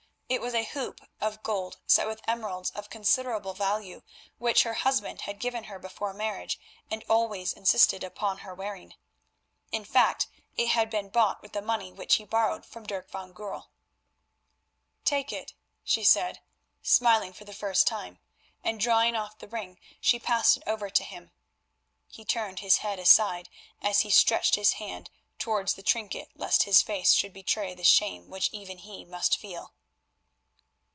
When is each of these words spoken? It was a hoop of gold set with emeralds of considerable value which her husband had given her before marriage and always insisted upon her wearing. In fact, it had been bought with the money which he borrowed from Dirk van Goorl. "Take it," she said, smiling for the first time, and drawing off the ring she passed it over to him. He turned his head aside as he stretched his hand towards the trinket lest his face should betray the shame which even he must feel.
It 0.33 0.39
was 0.39 0.53
a 0.53 0.63
hoop 0.63 1.01
of 1.19 1.43
gold 1.43 1.81
set 1.85 2.07
with 2.07 2.21
emeralds 2.25 2.69
of 2.69 2.89
considerable 2.89 3.53
value 3.53 4.01
which 4.37 4.63
her 4.63 4.75
husband 4.75 5.23
had 5.23 5.41
given 5.41 5.65
her 5.65 5.77
before 5.77 6.13
marriage 6.13 6.57
and 6.89 7.03
always 7.09 7.51
insisted 7.51 8.01
upon 8.01 8.37
her 8.37 8.55
wearing. 8.55 8.93
In 9.73 9.83
fact, 9.83 10.29
it 10.55 10.67
had 10.67 10.89
been 10.89 11.09
bought 11.09 11.41
with 11.41 11.51
the 11.51 11.61
money 11.61 11.91
which 11.91 12.15
he 12.15 12.23
borrowed 12.23 12.65
from 12.65 12.85
Dirk 12.85 13.11
van 13.11 13.33
Goorl. 13.33 13.71
"Take 15.03 15.33
it," 15.33 15.53
she 15.83 16.01
said, 16.05 16.39
smiling 16.81 17.33
for 17.33 17.43
the 17.43 17.53
first 17.53 17.85
time, 17.85 18.17
and 18.63 18.79
drawing 18.79 19.17
off 19.17 19.37
the 19.37 19.49
ring 19.49 19.79
she 19.99 20.17
passed 20.17 20.55
it 20.55 20.63
over 20.65 20.89
to 20.89 21.03
him. 21.03 21.31
He 22.07 22.23
turned 22.23 22.59
his 22.59 22.77
head 22.77 22.99
aside 22.99 23.49
as 23.81 23.99
he 23.99 24.09
stretched 24.09 24.55
his 24.55 24.73
hand 24.75 25.09
towards 25.37 25.73
the 25.73 25.83
trinket 25.83 26.29
lest 26.35 26.63
his 26.63 26.81
face 26.81 27.11
should 27.11 27.33
betray 27.33 27.75
the 27.75 27.83
shame 27.83 28.29
which 28.29 28.47
even 28.53 28.77
he 28.77 29.03
must 29.03 29.37
feel. 29.37 29.73